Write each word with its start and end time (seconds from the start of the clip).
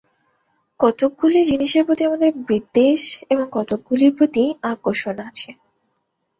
কতকগুলি 0.79 1.39
জিনিষের 1.43 1.83
প্রতি 1.85 2.03
আমাদের 2.05 2.31
বিদ্বেষ 2.47 3.01
এবং 3.29 3.45
কতকগুলির 3.51 4.11
প্রতি 4.17 4.43
আকর্ষণ 4.71 5.15
আছে। 5.29 5.49